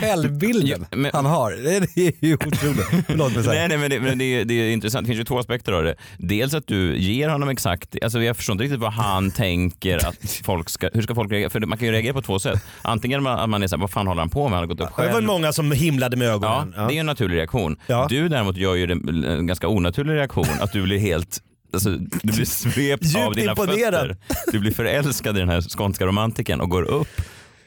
[0.00, 2.86] Självbilden Ja, men- han har, det är ju otroligt.
[3.06, 5.04] Förlåt mig Nej, nej, men, det, men det, är, det är intressant.
[5.04, 5.94] Det finns ju två aspekter av det.
[6.18, 10.40] Dels att du ger honom exakt, alltså jag förstår inte riktigt vad han tänker att
[10.44, 11.50] folk ska, hur ska folk reagera?
[11.50, 12.60] För man kan ju reagera på två sätt.
[12.82, 14.58] Antingen att man är såhär, vad fan håller han på med?
[14.58, 15.26] Han har gått upp Det var själv.
[15.26, 16.74] många som himlade med Ja, ögonen.
[16.88, 17.76] det är en naturlig reaktion.
[17.86, 18.06] Ja.
[18.08, 21.42] Du däremot gör ju den- en ganska onaturlig reaktion, att du blir helt
[21.74, 21.90] Alltså,
[22.22, 24.08] du blir svept av dina imponerad.
[24.08, 24.16] fötter.
[24.52, 27.08] Du blir förälskad i den här skånska romantiken och går upp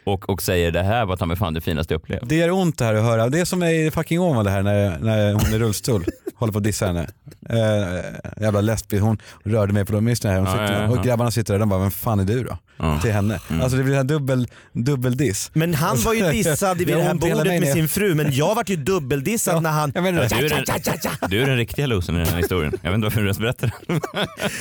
[0.06, 2.30] och, och säger det här var ta mig fan det finaste jag upplevt.
[2.30, 3.30] Det gör ont det här att höra.
[3.30, 6.06] Det är som i fucking Åmål det här när, när hon är i rullstol.
[6.36, 7.08] Håller på att dissa henne.
[7.50, 9.04] Eh, jävla lesbisk.
[9.04, 10.36] Hon rörde mig på de det här.
[10.38, 10.90] Hon Ja, sitter, ja, ja.
[10.90, 12.58] Och grabbarna sitter där de bara, vem fan är du då?
[12.78, 13.00] Ja.
[13.02, 13.40] Till henne.
[13.62, 15.52] Alltså det blir en dubbel, dubbel diss.
[15.54, 18.70] Men han var ju dissad vid Det här bordet med sin fru men jag vart
[18.70, 19.92] ju dubbeldissad när han...
[19.92, 20.04] Du är,
[20.50, 22.74] den, du är den riktiga losern i den här historien.
[22.82, 24.00] Jag vet inte varför du ens berättar det.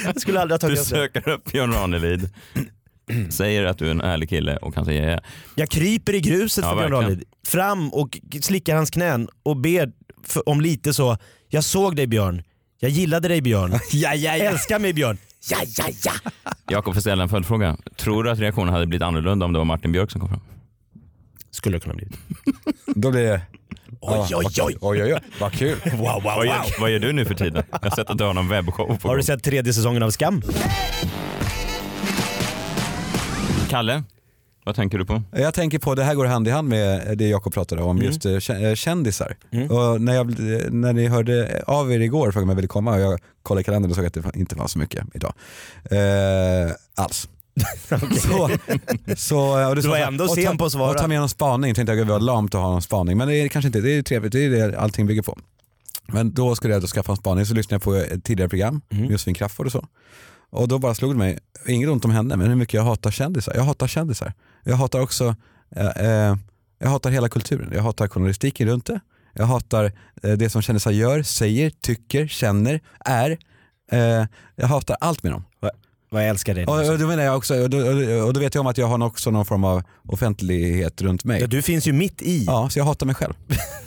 [0.05, 0.97] Jag skulle aldrig ha Du tagit det.
[0.97, 2.29] söker upp Björn Ranelid,
[3.31, 5.21] säger att du är en ärlig kille och han säger ja.
[5.55, 6.93] Jag kryper i gruset Ja, för Björn.
[6.93, 7.25] Ranelid.
[7.47, 9.93] Fram och slickar hans knän och ber
[10.27, 11.17] för, om lite så.
[11.49, 12.43] Jag såg dig Björn.
[12.81, 13.73] Jag gillade dig Björn.
[13.93, 15.19] Ja, ja, Älskar mig Björn.
[15.51, 16.13] Ja, ja, ja.
[16.71, 17.77] Jakob får ställa en följdfråga.
[17.97, 20.41] Tror du att reaktionen hade blivit annorlunda om det var Martin Björk som kom fram?
[21.51, 22.09] Skulle det kunna bli.
[22.95, 23.41] Då blir det...
[24.01, 24.77] Oj, oj, oj.
[24.81, 25.21] Oj, oj, oj.
[25.41, 25.77] Vad kul.
[25.93, 27.63] Wow, wow, Vad gör, vad gör du nu för tiden?
[27.71, 29.23] Jag har sett att du har någon webbshow på Har du gång.
[29.23, 30.43] sett tredje säsongen av Skam?
[33.75, 34.03] Kalle,
[34.65, 35.23] vad tänker du på?
[35.33, 38.27] Jag tänker på, det här går hand i hand med det Jakob pratade om, just
[38.27, 39.37] eh, eh, kändisar.
[39.71, 40.27] Och när, jag,
[40.73, 43.65] när ni hörde av er igår frågade mig om jag ville komma och jag kollade
[43.65, 45.35] kalendern och såg att det inte var så mycket idag.
[45.91, 47.29] Eh, alls.
[48.21, 48.51] så,
[49.17, 50.91] så, och Du var så- ändå och sen ta- på att svara.
[50.91, 53.19] Och ta med någon spaning, tänkte jag gud vad lamt att ha någon spaning.
[53.19, 55.39] Men det är kanske inte, det är trevligt, det är det allting bygger på.
[56.07, 58.81] Men då skulle jag då skaffa en spaning så lyssnade jag på ett tidigare program
[58.89, 59.87] med Josefin Crafoord och så.
[60.55, 63.11] Och då bara slog det mig, inget ont om henne, men hur mycket jag hatar
[63.11, 63.55] kändisar.
[63.55, 64.33] Jag hatar kändisar.
[64.65, 65.35] Jag hatar också
[65.77, 66.37] eh, eh,
[66.79, 67.73] jag hatar hela kulturen.
[67.75, 69.01] Jag hatar journalistiken runt det.
[69.33, 73.39] Jag hatar eh, det som kändisar gör, säger, tycker, känner, är.
[73.93, 75.45] Eh, jag hatar allt med dem.
[76.11, 76.67] Vad jag älskar dig.
[76.67, 77.79] Och, och då menar jag också, och då,
[78.27, 81.41] och då vet jag om att jag har också någon form av offentlighet runt mig.
[81.41, 82.45] Ja, du finns ju mitt i.
[82.45, 83.35] Ja, så jag hatar mig själv.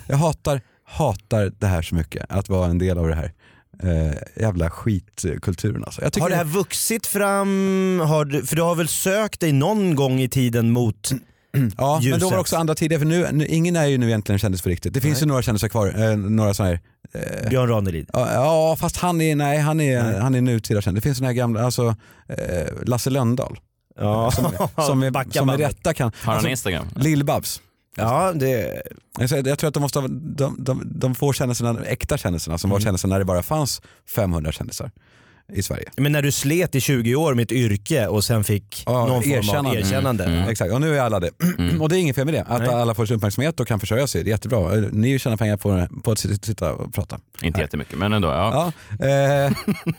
[0.07, 3.33] Jag hatar, hatar det här så mycket, att vara en del av det här
[3.83, 5.83] eh, jävla skitkulturen.
[5.83, 6.01] Alltså.
[6.19, 10.19] Har det här vuxit fram, har du, för du har väl sökt dig någon gång
[10.19, 11.11] i tiden mot
[11.51, 12.29] Ja, men då var ljuset?
[12.29, 14.93] det också andra tider, för nu, nu, ingen är ju nu egentligen kändis för riktigt.
[14.93, 15.21] Det finns Nej.
[15.23, 16.81] ju några kändisar kvar, eh, några sådana här
[17.43, 18.09] eh, Björn Ranelid?
[18.13, 20.97] Ja, fast han är, nej, han är, han är nutida känd.
[20.97, 21.95] Det finns såna här gamla, alltså
[22.27, 23.59] eh, Lasse Lönndahl.
[23.99, 25.59] Ja, Som, som, är, som med bandet.
[25.59, 26.11] rätta kan.
[26.23, 26.85] Har han Instagram?
[26.95, 27.61] Lill-Babs.
[27.97, 28.81] Ja, det...
[29.19, 32.79] Jag, tror att de måste ha, de, de, de får kändisarna, äkta kändisarna som var
[32.79, 34.91] kändisar när det bara fanns 500 kändisar
[35.53, 35.85] i Sverige.
[35.97, 39.21] Men när du slet i 20 år med ett yrke och sen fick Ja, någon
[39.23, 39.69] form erkännande.
[39.69, 40.23] av erkännande.
[40.25, 40.49] Mm.
[40.49, 41.29] Exakt, och nu är alla det.
[41.79, 42.41] Och det är inget fel med det.
[42.43, 42.69] Att Nej.
[42.69, 44.69] alla får sin uppmärksamhet och kan försörja sig, det är jättebra.
[44.91, 47.19] Ni tjänar pengar på, på att sitta- och prata.
[47.41, 48.27] Inte jättemycket, men ändå.
[48.27, 48.71] Ja.
[48.99, 49.51] Ja, eh,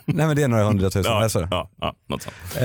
[0.06, 1.12] nej men det är några hundratusen.
[1.12, 1.48] Ja, alltså.
[1.50, 2.34] ja, ja, något sånt.
[2.56, 2.62] Eh,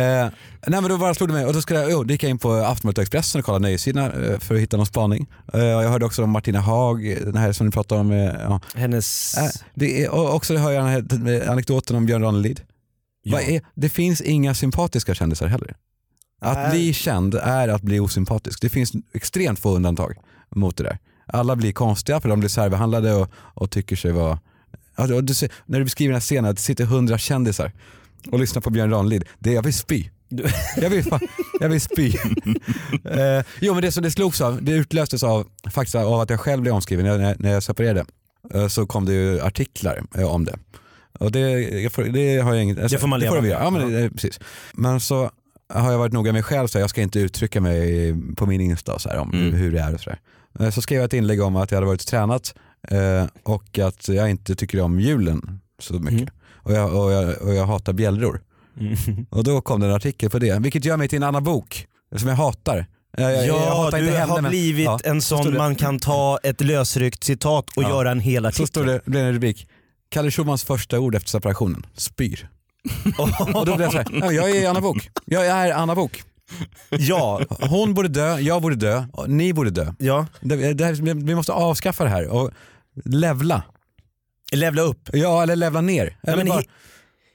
[0.68, 2.38] nej men då bara slog det mig och då, skulle jag, då gick jag in
[2.38, 5.28] på Aftonbladet och Expressen och kollade nöjessidorna eh, för att hitta någon spaning.
[5.54, 8.12] Eh, jag hörde också om Martina Haag, den här som ni pratade om.
[8.12, 8.60] Eh, ja.
[8.76, 9.38] Hennes...
[9.38, 9.44] Eh,
[9.74, 12.62] det är, och också hör jag den här anekdoten om Björn Ranelid.
[13.24, 13.42] Ja.
[13.42, 15.76] Är, det finns inga sympatiska kändisar heller.
[16.42, 16.72] Att Nej.
[16.72, 18.62] bli känd är att bli osympatisk.
[18.62, 20.18] Det finns extremt få undantag
[20.56, 20.98] mot det där.
[21.28, 24.40] Alla blir konstiga för de blir särbehandlade och, och tycker sig vara...
[24.98, 27.72] Och du ser, när du beskriver den här scenen att det sitter hundra kändisar
[28.32, 30.10] och lyssnar på Björn Ranelid, det jag vill spy.
[30.78, 31.20] Jag vill, fan,
[31.60, 32.08] jag vill spy.
[33.04, 36.40] eh, jo men det som det slogs av, det utlöstes av, faktiskt av att jag
[36.40, 38.06] själv blev omskriven när, jag- när jag separerade.
[38.54, 40.60] Eh, så kom det ju artiklar eh, om det.
[41.20, 41.40] Och det,
[41.82, 42.80] jag får, det har jag inget...
[42.80, 43.50] alltså, Det får man leva med.
[43.52, 44.40] Ja, men, det- precis.
[44.74, 45.32] men så
[45.74, 48.62] har jag varit noga med mig själv, så jag ska inte uttrycka mig på min
[48.62, 49.54] Insta så här, om Mm.
[49.54, 50.20] hur det är och sådär.
[50.60, 52.54] Eh, Så skrev jag ett inlägg om att jag hade varit och tränat
[52.88, 56.14] eh, och att jag inte tycker om julen så mycket.
[56.14, 56.30] Mm.
[56.56, 58.42] Och, jag, och, jag, och jag hatar bjällror.
[59.30, 61.88] Och då kom det en artikel på det, vilket gör mig till en annan bok
[62.16, 62.86] som jag hatar.
[63.18, 65.76] Jag, jag, jag Ja, hatar du henne, har men- blivit ja, en så sån man
[65.76, 67.90] kan ta ett lösryckt citat och Ja.
[67.90, 68.68] göra en hel Så artikel.
[68.68, 69.68] stod det, blev det en rubrik,
[70.14, 72.50] Kalle Schulmans första ord efter separationen, spyr.
[73.54, 75.10] och då blev jag ja, jag är Anna Bok.
[75.26, 76.24] Jag är Anna Bok.
[76.90, 79.94] Ja, Hon borde dö, jag borde dö, ni borde dö.
[80.00, 80.26] ja.
[80.42, 80.94] Det, det här,
[81.26, 82.52] vi måste avskaffa det här och
[83.06, 83.64] levla.
[84.52, 85.10] Levla upp.
[85.14, 86.18] Ja, eller levla ner.
[86.22, 86.64] Ja, Eller men bara,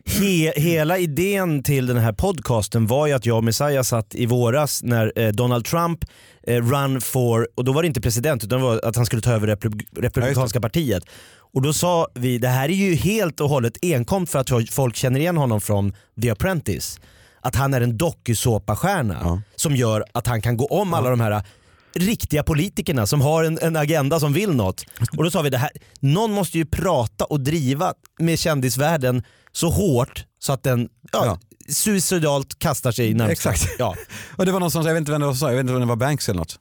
[0.07, 4.15] he, he, hela idén till den här podcasten var ju att jag och Messiah satt
[4.15, 6.05] i våras när eh, Donald Trump
[6.47, 9.23] eh, run for, och då var det inte president utan det var att han skulle
[9.23, 11.03] ta över Repub- Republikanska partiet.
[11.59, 14.97] Och då sa vi, det här är ju helt och hållet enkom för att folk
[14.97, 15.93] känner igen honom från
[16.23, 17.01] The Apprentice.
[17.41, 19.43] Att han är en dokusåpastjärna Ja.
[19.57, 21.43] som gör att han kan gå om alla de här
[21.95, 24.85] riktiga politikerna som har en, en agenda som vill något.
[25.17, 29.71] Och då sa vi det här, någon måste ju prata och driva med kändisvärlden så
[29.71, 31.39] hårt så att den ja, Ja.
[31.73, 33.33] suicidalt kastar sig närmast.
[33.33, 33.63] Exakt.
[33.79, 33.95] Ja.
[34.37, 35.75] och det var någon som, jag vet inte vem det var sa, jag vet inte
[35.75, 36.59] om det var Banks eller något.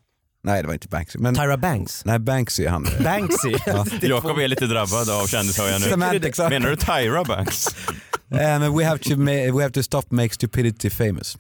[0.47, 1.15] Nej det var inte Banks.
[1.17, 2.05] Men, Tyra Banks.
[2.05, 2.88] nej Banksy är han.
[3.03, 3.53] Banksy.
[4.07, 5.88] Jakob är lite drabbad av kändis hör jag nu.
[5.88, 6.39] Semantics.
[6.39, 6.49] ja.
[6.49, 7.65] Menar du Tyra Banks?
[8.27, 11.38] Men we have, to ma- we have to stop make stupidity famous.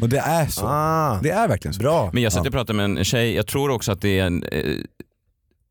[0.00, 0.66] Och det är så.
[0.66, 1.80] ah, Det är verkligen så.
[1.80, 2.10] bra.
[2.12, 4.42] Men jag satt och pratade med en tjej, jag tror också att det är en,
[4.44, 4.76] eh,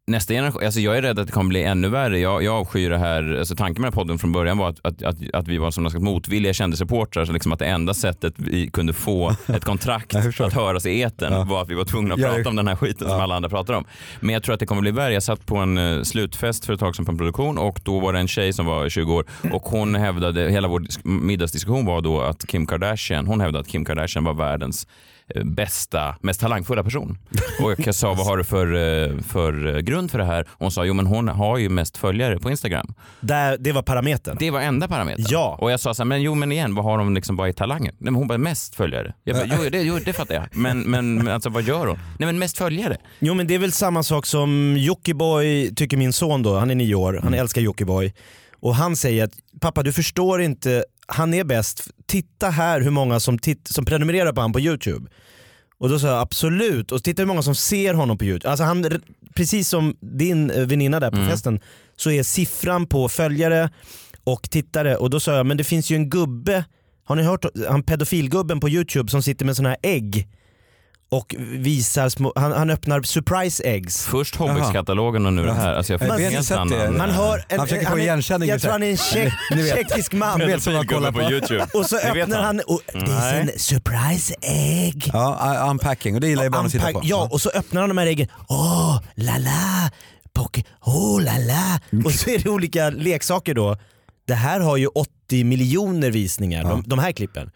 [0.10, 2.19] nästa generation, alltså jag är rädd att det kommer bli ännu värre.
[2.19, 4.80] Jag, jag avskyr det här, alltså tanken med den här podden från början var att,
[4.86, 7.93] att, att, att vi var som någon slags motvilliga kändisreportrar, så liksom att det enda
[7.93, 11.43] sättet vi kunde få ett kontrakt att höras i etern Ja.
[11.43, 13.24] var att vi var tvungna att Ja, prata om den här skiten som Ja.
[13.24, 13.86] alla andra pratar om.
[14.19, 15.13] Men jag tror att det kommer bli värre.
[15.13, 18.00] Jag satt på en eh, slutfest för ett tag sedan på en produktion och då
[18.00, 21.86] var det en tjej som var 20 år och hon hävdade, hela vår disk- middagsdiskussion
[21.86, 24.88] var då att Kim Kardashian, hon hävdade att Kim Kardashian var världens
[25.46, 27.18] bästa, mest talangfulla person.
[27.63, 30.42] Och jag sa, vad har du för, eh, för eh, grund för det här?
[30.42, 32.94] Och hon sa, jo men hon har ju mest följare på Instagram.
[33.22, 34.38] Där, det var parametern.
[34.39, 35.26] Det var enda parametern.
[35.30, 35.58] Ja.
[35.62, 37.54] Och jag sa så här, men jo men igen, vad har de liksom bara i
[37.54, 37.96] talangen?
[37.98, 39.13] Nej, men hon bara, mest följare.
[39.24, 40.46] Jag bara, jo, det, jo det fattar jag.
[40.52, 42.00] Men, men alltså vad gör hon?
[42.18, 42.98] Nej men mest följare.
[43.20, 46.76] Jo men det är väl samma sak som Jockiboi tycker min son då, han är
[46.76, 48.13] nio år, han älskar Jockiboi.
[48.62, 53.19] Och han säger att pappa du förstår inte, han är bäst, titta här hur många
[53.19, 55.10] som, som prenumererar på honom på YouTube.
[55.80, 58.50] Och då sa jag absolut, och titta hur många som ser honom på YouTube.
[58.50, 59.02] Alltså han,
[59.36, 61.60] precis som din eh, väninna där på festen
[61.95, 63.69] så är siffran på följare
[64.24, 66.65] och tittare och då sa jag men det finns ju en gubbe,
[67.04, 70.28] har ni hört han pedofilgubben på YouTube som sitter med såna här ägg
[71.12, 74.06] och visar små, han, han öppnar surprise eggs.
[74.06, 75.74] Först Hobbits-katalogen och nu det här.
[75.74, 76.84] Alltså jag vet helt inte sett det.
[76.84, 76.98] annan...
[76.98, 79.34] Man hör en, Han försöker få igenkänning, Jag tror han är en tjeck,
[79.76, 80.39] tjeckisk man.
[80.39, 81.32] Ni vet som man kollar på på.
[81.32, 81.67] YouTube.
[81.74, 82.45] Och så öppnar han.
[82.45, 85.10] han och det är en surprise egg.
[85.13, 87.02] Ja, uh, unpacking och det gillar ju barn att titta på.
[87.04, 88.28] Ja, och så öppnar han de här äggen.
[88.48, 89.89] Åh, la la,
[90.34, 91.80] poke, oh la la.
[92.06, 93.78] Och så är det olika leksaker då.
[94.28, 97.52] Det här har ju 80 miljoner visningar, de, de här klippen.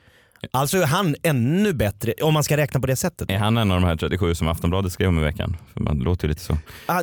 [0.51, 3.29] Alltså är han ännu bättre om man ska räkna på det sättet.
[3.31, 5.57] Är han en av de här 37 som Aftonbladet skrev om i veckan?
[5.73, 6.57] För man låter ju lite så.
[6.85, 7.01] Ah,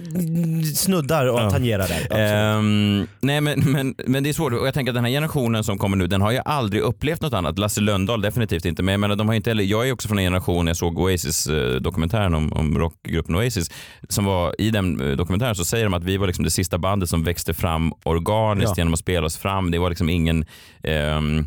[0.75, 1.51] snuddar och Ja.
[1.51, 2.17] tangerar där.
[2.19, 5.65] Ehm, nej men, men, men det är svårt och jag tänker att den här generationen
[5.65, 7.59] som kommer nu den har ju aldrig upplevt något annat.
[7.59, 10.19] Lasse Lönndahl definitivt inte men jag menar, de har inte heller, jag är också från
[10.19, 13.71] en generation, jag såg Oasis-dokumentären om, om rockgruppen Oasis
[14.09, 16.79] som var i den eh, dokumentären så säger de att vi var liksom det sista
[16.79, 18.81] bandet som växte fram organiskt Ja.
[18.81, 19.71] genom att spela oss fram.
[19.71, 20.45] Det var liksom ingen,
[20.83, 21.47] ehm,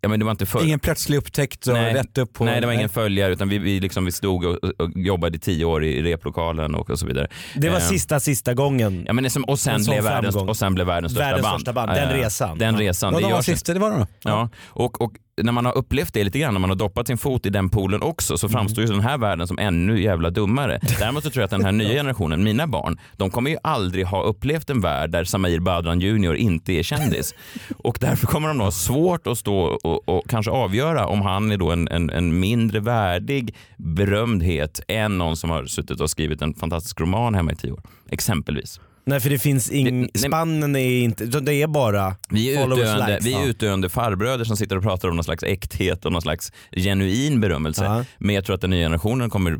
[0.00, 0.64] ja men det var inte för...
[0.64, 1.94] Ingen plötslig upptäckt och Nej.
[1.94, 2.44] rätt upp på...
[2.44, 5.40] Nej, det var ingen följare utan vi, vi, liksom, vi stod och, och jobbade i
[5.40, 7.28] tio år i replokalen och, och så vidare.
[7.56, 9.04] det var Ehm, sista, sista gången.
[9.06, 11.60] Ja, men det som, och, sen blev världens, och sen blev världens största Världens band.
[11.60, 12.24] största band, den Ja, ja.
[12.24, 12.58] resan.
[12.58, 12.80] Den Ja.
[12.80, 13.12] resan.
[13.12, 14.06] Ja, det de var sista, det var de.
[14.22, 17.18] Ja, och, och när man har upplevt det lite grann, när man har doppat sin
[17.18, 20.80] fot i den poolen också, så framstår ju den här världen som ännu jävla dummare.
[20.98, 24.06] Däremot så tror jag att den här nya generationen, mina barn, de kommer ju aldrig
[24.06, 27.34] ha upplevt en värld där Samir Badran Jr inte är kändis.
[27.78, 31.52] Och därför kommer de nog ha svårt att stå och, och kanske avgöra om han
[31.52, 36.42] är då en, en, en mindre värdig berömdhet än någon som har suttit och skrivit
[36.42, 37.80] en fantastisk roman hemma i tio år.
[38.10, 38.80] Exempelvis.
[39.08, 43.06] Nej för det finns ing, Det- spannen är inte, det är bara Vi är, utdöende,
[43.06, 43.26] likes.
[43.26, 43.44] vi är Ja.
[43.46, 47.84] utdöende farbröder som sitter och pratar om någon slags äkthet och någon slags genuin berömmelse.
[47.84, 48.04] Ja.
[48.18, 49.58] Men jag tror att den nya generationen kommer,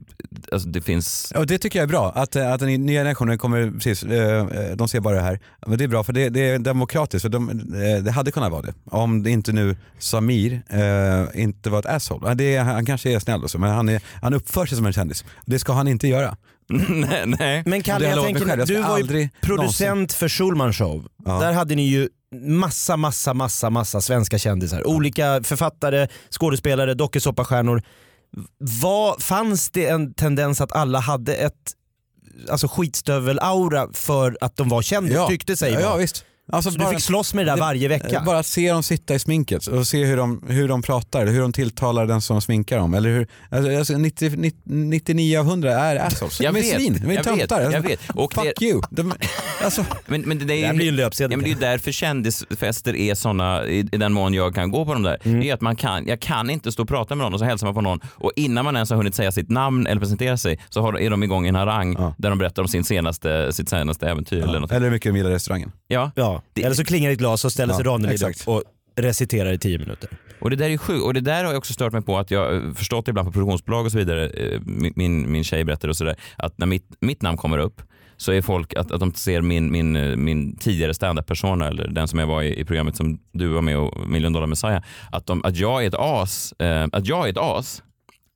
[0.52, 3.38] alltså det finns Och det tycker jag är bra, att, eh, att den nya generationen
[3.38, 5.40] kommer, precis, eh, eh, de ser bara det här.
[5.66, 7.62] Men det är bra för det, det är demokratiskt, för de,
[8.04, 8.74] det hade kunnat vara det.
[8.84, 12.34] Om det inte nu Samir eh, inte var ett asshole.
[12.34, 14.92] Det han kanske är snäll och så, men han, är, han uppför sig som en
[14.92, 15.24] kändis.
[15.44, 16.36] Det ska han inte göra.
[16.88, 17.62] nej, nej.
[17.66, 21.06] Men Kalle, jag tänker, själv, jag du var ju producent för Schulman show.
[21.24, 21.38] Ja.
[21.38, 22.08] Där hade ni ju
[22.40, 24.86] massa, massa, massa, massa svenska kändisar.
[24.86, 27.82] Olika författare, skådespelare, dokusåpastjärnor.
[29.20, 31.72] Fanns det en tendens att alla hade ett
[32.50, 36.24] alltså skitstövel-aura för att de var kändisar, tyckte sig ja, ja visst.
[36.52, 38.22] Alltså Så du fick slåss med det där varje vecka?
[38.26, 41.40] Bara att se dem sitta i sminket och se hur de, hur de pratar, hur
[41.40, 42.94] de tilltalar den som sminkar dem.
[42.94, 46.40] Eller hur, alltså, alltså 90, 90, 99 av 100 är assholes.
[46.40, 47.60] Jag de är vet, svin, de är jag vet, töntar.
[47.60, 48.00] jag Alltså, vet.
[48.14, 48.82] Och Fuck det- you.
[48.90, 49.12] De,
[49.64, 51.30] alltså, Men, men det, är Det här blir ju en löpsedel.
[51.32, 54.84] ja, men det är därför kändisfester är såna, i, i den mån jag kan gå
[54.84, 55.18] på dem där.
[55.24, 55.40] Mm.
[55.40, 57.44] Det är att man kan, jag kan inte stå och prata med någon och så
[57.44, 60.36] hälsar man på någon och innan man ens har hunnit säga sitt namn eller presentera
[60.36, 62.14] sig så har, är de igång i en harang Ja.
[62.18, 64.70] där de berättar om sin senaste, sitt senaste äventyr eller något.
[64.72, 65.72] eller hur mycket de gillar restaurangen.
[65.88, 66.10] Ja.
[66.14, 66.35] Ja.
[66.52, 68.62] Det- Eller så klingar ett glas och ställer sig Ja, Ranelid upp och
[68.96, 70.08] reciterar i tio minuter.
[70.40, 71.04] Och det där är ju sjukt.
[71.04, 73.32] Och det där har jag också stört mig på att jag eh, förstått ibland på
[73.32, 74.26] produktionsbolag och så vidare.
[74.28, 74.60] eh,
[74.96, 77.82] Min, min, tjej berättar och sådär att när mitt, mitt namn kommer upp
[78.16, 82.08] så är folk att, att de ser min, min, eh, min tidigare standup-persona eller den
[82.08, 84.82] som jag var i, i programmet som du var med och Million Dollar Messiah.
[85.12, 86.52] Att, de, att jag är ett as.
[86.58, 87.82] Eh, att jag är ett as.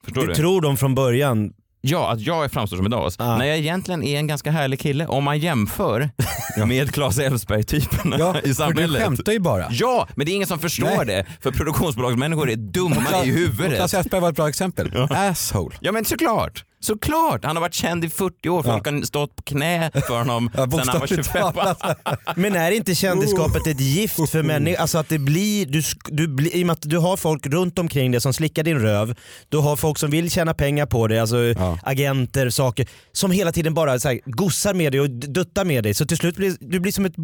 [0.05, 0.35] Förstår Det du?
[0.35, 1.53] tror de från början.
[1.83, 3.17] Ja, att jag framstår som ett as.
[3.21, 3.37] Ah.
[3.37, 6.11] När jag egentligen är en ganska härlig kille om man jämför
[6.67, 9.03] med Claes Elfsberg-typerna Ja, i för du samhället.
[9.03, 9.67] skämtar ju bara.
[9.71, 11.07] Ja, men det är ingen som förstår Nej.
[11.07, 11.27] det.
[11.41, 13.77] För produktionsbolagsmänniskor är dumma i huvudet.
[13.77, 15.07] Claes Elfsberg var ett bra exempel.
[15.11, 15.77] Asshole.
[15.81, 16.65] Ja men såklart.
[16.83, 17.45] Såklart.
[17.45, 18.63] Han har varit känd i 40 år.
[18.63, 21.53] Folk har stått på knä för honom Ja, sen han var bokstavligt 25.
[21.53, 21.83] talat.
[22.37, 24.81] Men är inte kändisskapet ett gift för människor?
[24.81, 27.79] Alltså att det blir, du, du blir, i och med att du har folk runt
[27.79, 29.15] omkring dig som slickar din röv,
[29.49, 31.79] du har folk som vill tjäna pengar på dig, alltså Ja.
[31.83, 35.95] agenter, saker, som hela tiden bara så här, gossar med dig och duttar med dig.
[35.95, 37.15] Så till slut blir du blir som ett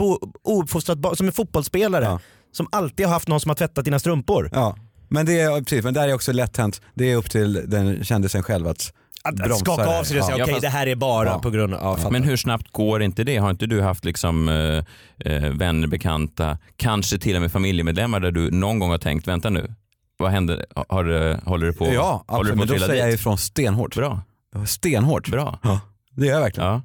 [0.44, 2.20] ouppfostrat barn, som en fotbollsspelare Ja.
[2.52, 4.50] som alltid har haft någon som har tvättat dina strumpor.
[4.52, 4.76] Ja.
[5.08, 6.80] Men det är, precis, men där är också lätt hänt.
[6.94, 8.92] Det är upp till den kändisen själv att,
[9.28, 10.00] Att, att bromsa skaka det här.
[10.00, 11.38] av sig det och säga Ja, okej fast- det här är bara Ja.
[11.38, 12.00] på grund av...
[12.02, 12.10] Ja.
[12.10, 13.36] Men hur snabbt går inte det?
[13.36, 18.30] Har inte du haft liksom eh, eh, vänner, bekanta, kanske till och med familjemedlemmar där
[18.30, 19.74] du någon gång har tänkt, vänta nu,
[20.18, 20.66] vad händer?
[20.88, 22.46] Har, det- håller du på, Ja, håller absolut.
[22.46, 23.20] du på Men då säger jag dit?
[23.20, 23.94] ifrån stenhårt.
[23.94, 24.20] Bra,
[24.66, 25.28] Stenhårt.
[25.28, 25.58] bra.
[25.62, 26.68] Ja, det gör jag verkligen.
[26.68, 26.82] Ja.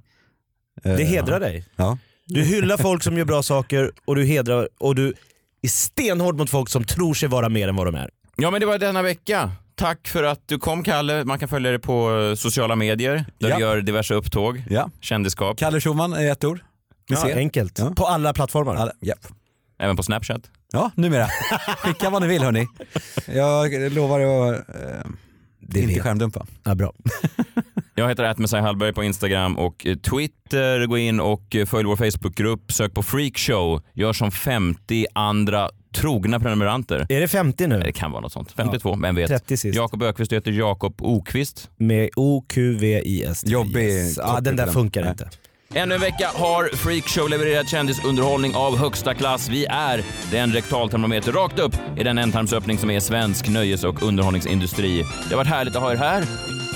[0.83, 1.65] Eh, det hedrar dig.
[1.75, 1.97] Ja.
[2.25, 5.13] Du hyllar folk som gör bra saker och du hedrar och du
[5.61, 8.09] är stenhård mot folk som tror sig vara mer än vad de är.
[8.37, 9.51] ja men det var denna vecka.
[9.81, 11.25] Tack för att du kom Kalle.
[11.25, 13.55] Man kan följa dig på eh, sociala medier där Ja.
[13.55, 14.89] du gör diverse upptåg, ja.
[14.99, 16.59] kändisskap, Kalle Schumann är ett ord.
[17.07, 17.37] Ja, ser.
[17.37, 17.79] enkelt.
[17.79, 17.93] Ja.
[17.95, 18.75] På alla plattformar.
[18.75, 19.19] Alla, japp.
[19.79, 20.41] även på Snapchat.
[20.71, 21.27] Ja, numera.
[21.77, 22.67] Skicka vad ni vill hörni.
[23.27, 26.03] Jag lovar att eh, inte vet.
[26.03, 26.45] skärmdumpa.
[26.63, 26.93] Ja, bra.
[27.95, 30.85] Jag heter Atmesai Hallberg på Instagram och eh, Twitter.
[30.85, 32.71] Gå in och eh, följ vår Facebookgrupp.
[32.71, 33.81] Sök på Freakshow.
[33.93, 37.05] Gör som 50 andra trogna prenumeranter.
[37.09, 37.79] Är det 50 nu?
[37.79, 38.51] Det kan vara något sånt.
[38.51, 39.27] 52, vem vet.
[39.27, 39.75] 30 sist.
[39.75, 41.69] Jakob Ökvist heter Jakob Okvist.
[41.77, 43.43] Med O-Q-V-I-S.
[43.45, 44.13] Jobbig.
[44.17, 45.29] Ja, koppling den där funkar inte.
[45.73, 49.49] Ännu en vecka har Freakshow levererat kändisunderhållning av högsta klass.
[49.49, 54.97] Vi är den rektaltermometer rakt upp i den ändtarmsöppning som är svensk nöjes och underhållningsindustri.
[54.99, 56.23] Det har varit härligt att ha er här.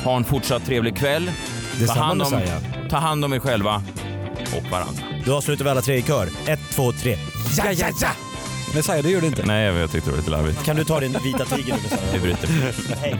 [0.04, 1.32] Ha en fortsatt trevlig kväll.
[1.88, 2.42] Ta hand, om,
[2.90, 3.84] ta hand om er själva
[4.58, 5.04] och varandra.
[5.26, 6.28] Då avslutar vi alla tre i kör.
[6.48, 7.18] Ett, två, tre.
[7.58, 8.10] Ja, ja, ja!
[8.74, 9.46] Messiah, det gjorde inte.
[9.46, 10.64] Nej, jag tyckte det var lite larvigt.
[10.64, 12.14] Kan du ta din vita tiger nu Messiah?
[12.14, 12.48] Vi bryter.
[13.02, 13.20] Hej.